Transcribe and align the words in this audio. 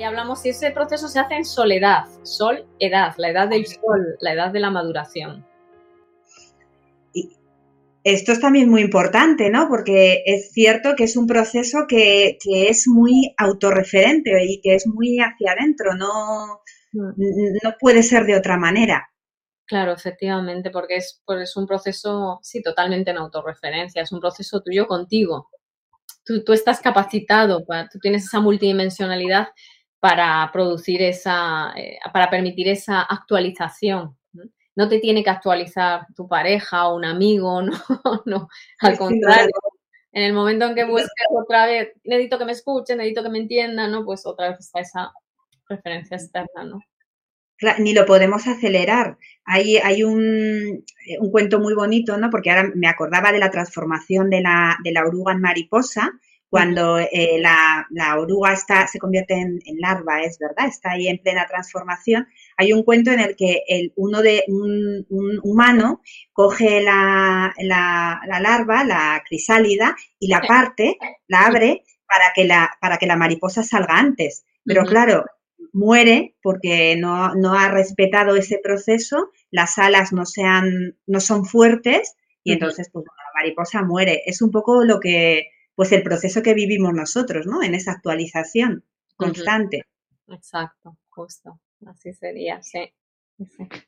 Ahí 0.00 0.04
hablamos 0.04 0.40
si 0.40 0.48
ese 0.48 0.70
proceso 0.70 1.08
se 1.08 1.18
hace 1.18 1.34
en 1.34 1.44
soledad, 1.44 2.06
sol, 2.22 2.64
edad, 2.78 3.12
la 3.18 3.28
edad 3.28 3.48
del 3.50 3.66
sol, 3.66 4.16
la 4.20 4.32
edad 4.32 4.50
de 4.50 4.58
la 4.58 4.70
maduración. 4.70 5.46
Y 7.12 7.36
esto 8.02 8.32
es 8.32 8.40
también 8.40 8.70
muy 8.70 8.80
importante, 8.80 9.50
¿no? 9.50 9.68
Porque 9.68 10.22
es 10.24 10.52
cierto 10.52 10.94
que 10.96 11.04
es 11.04 11.18
un 11.18 11.26
proceso 11.26 11.80
que, 11.86 12.38
es 12.42 12.88
muy 12.88 13.34
autorreferente 13.36 14.42
y 14.42 14.62
que 14.62 14.76
es 14.76 14.86
muy 14.86 15.18
hacia 15.18 15.52
adentro, 15.52 15.94
no, 15.94 16.62
mm. 16.92 17.58
no 17.62 17.74
puede 17.78 18.02
ser 18.02 18.24
de 18.24 18.38
otra 18.38 18.56
manera. 18.56 19.06
Claro, 19.66 19.92
efectivamente, 19.92 20.70
porque 20.70 20.96
es, 20.96 21.20
pues 21.26 21.42
es 21.42 21.56
un 21.58 21.66
proceso, 21.66 22.40
sí, 22.42 22.62
totalmente 22.62 23.10
en 23.10 23.18
autorreferencia, 23.18 24.00
es 24.00 24.12
un 24.12 24.20
proceso 24.20 24.62
tuyo 24.62 24.86
contigo. 24.86 25.50
Tú, 26.24 26.42
tú 26.42 26.54
estás 26.54 26.80
capacitado, 26.80 27.66
tú 27.92 27.98
tienes 27.98 28.24
esa 28.24 28.40
multidimensionalidad 28.40 29.48
para 30.00 30.50
producir 30.52 31.02
esa, 31.02 31.72
eh, 31.76 31.98
para 32.12 32.30
permitir 32.30 32.68
esa 32.68 33.02
actualización. 33.02 34.16
¿no? 34.76 34.88
te 34.88 34.98
tiene 34.98 35.22
que 35.22 35.30
actualizar 35.30 36.06
tu 36.16 36.26
pareja 36.26 36.88
o 36.88 36.96
un 36.96 37.04
amigo, 37.04 37.62
no, 37.62 38.22
no, 38.24 38.48
al 38.80 38.98
contrario. 38.98 39.50
En 40.12 40.24
el 40.24 40.32
momento 40.32 40.66
en 40.66 40.74
que 40.74 40.84
busques 40.84 41.26
otra 41.30 41.66
vez, 41.66 41.92
necesito 42.02 42.38
que 42.38 42.44
me 42.44 42.52
escuchen, 42.52 42.98
necesito 42.98 43.22
que 43.22 43.28
me 43.28 43.38
entiendan, 43.38 43.92
¿no? 43.92 44.04
Pues 44.04 44.26
otra 44.26 44.50
vez 44.50 44.58
está 44.60 44.80
esa 44.80 45.12
referencia 45.68 46.16
externa, 46.16 46.64
¿no? 46.64 46.80
ni 47.78 47.92
lo 47.92 48.06
podemos 48.06 48.46
acelerar. 48.46 49.18
Hay, 49.44 49.76
hay 49.76 50.02
un, 50.02 50.84
un, 51.18 51.30
cuento 51.30 51.60
muy 51.60 51.74
bonito, 51.74 52.16
¿no? 52.16 52.30
Porque 52.30 52.50
ahora 52.50 52.70
me 52.74 52.88
acordaba 52.88 53.32
de 53.32 53.38
la 53.38 53.50
transformación 53.50 54.30
de 54.30 54.40
la, 54.40 54.78
de 54.82 54.92
la 54.92 55.04
oruga 55.04 55.32
en 55.32 55.40
mariposa, 55.40 56.10
cuando 56.50 56.98
eh, 56.98 57.38
la, 57.38 57.86
la, 57.90 58.18
oruga 58.18 58.52
está, 58.52 58.86
se 58.88 58.98
convierte 58.98 59.34
en, 59.34 59.60
larva, 59.78 60.22
es 60.22 60.36
verdad, 60.36 60.66
está 60.66 60.90
ahí 60.90 61.06
en 61.06 61.18
plena 61.18 61.46
transformación. 61.46 62.26
Hay 62.56 62.72
un 62.72 62.82
cuento 62.82 63.12
en 63.12 63.20
el 63.20 63.36
que 63.36 63.62
el, 63.68 63.92
uno 63.94 64.20
de 64.20 64.42
un, 64.48 65.06
un 65.08 65.40
humano 65.44 66.02
coge 66.32 66.82
la, 66.82 67.54
la, 67.58 68.20
la, 68.26 68.40
larva, 68.40 68.82
la 68.82 69.22
crisálida, 69.26 69.96
y 70.18 70.26
la 70.26 70.40
parte, 70.40 70.98
la 71.28 71.46
abre 71.46 71.84
para 72.04 72.32
que 72.34 72.44
la, 72.44 72.70
para 72.80 72.98
que 72.98 73.06
la 73.06 73.16
mariposa 73.16 73.62
salga 73.62 73.94
antes. 73.94 74.44
Pero 74.64 74.84
claro, 74.84 75.24
muere 75.72 76.34
porque 76.42 76.96
no, 76.96 77.34
no, 77.36 77.54
ha 77.54 77.68
respetado 77.68 78.34
ese 78.34 78.58
proceso, 78.62 79.30
las 79.52 79.78
alas 79.78 80.12
no, 80.12 80.26
sean, 80.26 80.96
no 81.06 81.20
son 81.20 81.44
fuertes 81.44 82.16
y 82.42 82.52
entonces 82.52 82.90
pues, 82.92 83.04
la 83.06 83.40
mariposa 83.40 83.82
muere. 83.82 84.22
Es 84.26 84.42
un 84.42 84.50
poco 84.50 84.84
lo 84.84 84.98
que, 84.98 85.48
pues 85.80 85.92
el 85.92 86.02
proceso 86.02 86.42
que 86.42 86.52
vivimos 86.52 86.92
nosotros, 86.92 87.46
¿no? 87.46 87.62
En 87.62 87.74
esa 87.74 87.92
actualización 87.92 88.84
constante. 89.16 89.86
Exacto, 90.28 90.98
justo, 91.08 91.58
así 91.86 92.12
sería, 92.12 92.62
sí. 92.62 92.92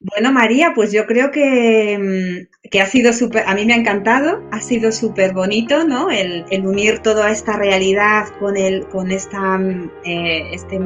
Bueno, 0.00 0.32
María, 0.32 0.72
pues 0.74 0.90
yo 0.90 1.06
creo 1.06 1.30
que, 1.30 2.48
mm, 2.72 2.78
ha 2.80 2.86
sido 2.86 3.12
súper, 3.12 3.46
a 3.46 3.54
mí 3.54 3.66
me 3.66 3.74
ha 3.74 3.76
encantado, 3.76 4.42
ha 4.52 4.62
sido 4.62 4.90
súper 4.90 5.34
bonito, 5.34 5.84
¿no? 5.84 6.10
El, 6.10 6.46
unir 6.66 7.00
toda 7.00 7.30
esta 7.30 7.58
realidad 7.58 8.28
con 8.40 8.56
el, 8.56 8.88
con 8.88 9.10
esta, 9.10 9.58
mm, 9.58 9.90
eh, 10.06 10.54
este, 10.54 10.76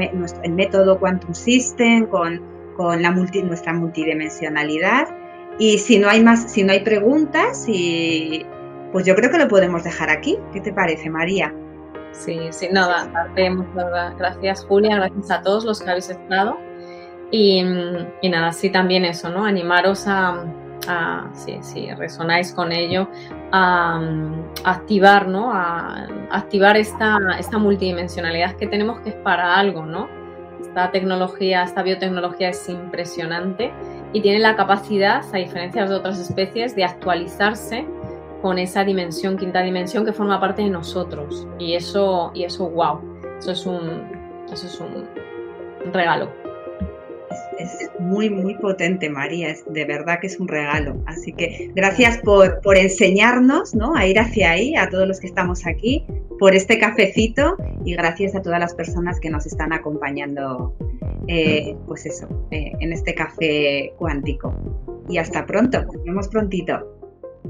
el 0.42 0.52
método 0.54 0.98
Quantum 0.98 1.34
System, 1.34 2.08
con, 2.08 2.42
con 2.76 3.00
la 3.00 3.12
multi, 3.12 3.44
nuestra 3.44 3.72
multidimensionalidad. 3.72 5.06
Y 5.60 5.78
si 5.78 6.00
no 6.00 6.08
hay 6.08 6.20
más, 6.20 6.52
si 6.52 6.64
no 6.64 6.72
hay 6.72 6.80
preguntas, 6.80 7.64
y, 7.68 8.44
pues 8.96 9.04
yo 9.04 9.14
creo 9.14 9.30
que 9.30 9.36
lo 9.36 9.46
podemos 9.46 9.84
dejar 9.84 10.08
aquí. 10.08 10.38
¿Qué 10.54 10.60
te 10.62 10.72
parece, 10.72 11.10
María? 11.10 11.52
Sí, 12.12 12.40
sí, 12.48 12.66
nada, 12.72 13.06
gracias 14.16 14.64
Julia, 14.64 14.96
gracias 14.96 15.30
a 15.30 15.42
todos 15.42 15.66
los 15.66 15.82
que 15.82 15.90
habéis 15.90 16.08
estado. 16.08 16.56
Y, 17.30 17.62
nada, 18.22 18.52
sí 18.52 18.70
también 18.70 19.04
eso, 19.04 19.28
¿no? 19.28 19.44
Animaros 19.44 20.06
a, 20.08 20.46
si, 21.34 21.90
resonáis 21.92 22.54
con 22.54 22.72
ello, 22.72 23.06
a, 23.52 24.00
activar, 24.64 25.28
¿no? 25.28 25.52
A, 25.52 26.06
activar 26.30 26.78
esta, 26.78 27.18
esta 27.38 27.58
multidimensionalidad 27.58 28.56
que 28.56 28.66
tenemos 28.66 29.00
que 29.00 29.10
es 29.10 29.16
para 29.16 29.56
algo, 29.56 29.84
¿no? 29.84 30.08
Esta 30.58 30.90
tecnología, 30.90 31.64
esta 31.64 31.82
biotecnología 31.82 32.48
es 32.48 32.66
impresionante 32.70 33.74
y 34.14 34.22
tiene 34.22 34.38
la 34.38 34.56
capacidad, 34.56 35.22
a 35.34 35.36
diferencia 35.36 35.84
de 35.84 35.94
otras 35.94 36.18
especies, 36.18 36.74
de 36.74 36.84
actualizarse 36.84 37.86
con 38.46 38.60
esa 38.60 38.84
dimensión, 38.84 39.36
quinta 39.36 39.60
dimensión 39.60 40.04
que 40.04 40.12
forma 40.12 40.38
parte 40.38 40.62
de 40.62 40.70
nosotros. 40.70 41.48
Y 41.58 41.74
eso, 41.74 42.30
y 42.32 42.44
eso, 42.44 42.70
wow, 42.70 43.00
eso 43.40 43.50
es 43.50 43.66
un, 43.66 44.06
eso 44.52 44.66
es 44.68 44.80
un 44.80 45.92
regalo 45.92 46.30
es 47.58 47.90
muy, 47.98 48.30
muy 48.30 48.54
potente, 48.54 49.08
María. 49.08 49.50
Es, 49.50 49.64
de 49.72 49.84
verdad 49.84 50.20
que 50.20 50.28
es 50.28 50.38
un 50.38 50.46
regalo. 50.46 51.02
Así 51.06 51.32
que 51.32 51.72
gracias 51.74 52.18
por, 52.18 52.60
por 52.60 52.76
enseñarnos 52.76 53.74
¿no? 53.74 53.96
a 53.96 54.06
ir 54.06 54.20
hacia 54.20 54.52
ahí, 54.52 54.76
a 54.76 54.88
todos 54.88 55.08
los 55.08 55.18
que 55.18 55.26
estamos 55.26 55.66
aquí, 55.66 56.04
por 56.38 56.54
este 56.54 56.78
cafecito 56.78 57.56
y 57.84 57.94
gracias 57.94 58.36
a 58.36 58.42
todas 58.42 58.60
las 58.60 58.74
personas 58.74 59.18
que 59.18 59.30
nos 59.30 59.46
están 59.46 59.72
acompañando, 59.72 60.76
eh, 61.28 61.74
pues 61.86 62.06
eso, 62.06 62.28
eh, 62.50 62.72
en 62.78 62.92
este 62.92 63.12
café 63.14 63.92
cuántico. 63.98 64.54
Y 65.08 65.18
hasta 65.18 65.46
pronto, 65.46 65.82
nos 65.82 66.04
vemos 66.04 66.28
prontito. 66.28 66.95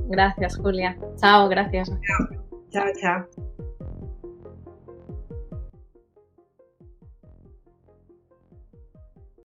Gracias, 0.09 0.57
Julia. 0.57 0.97
Chao, 1.17 1.49
gracias. 1.49 1.91
Chao, 2.71 2.87
chao. 3.01 3.46